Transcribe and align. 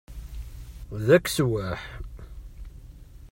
D 1.05 1.07
akeswaḥ! 1.15 1.81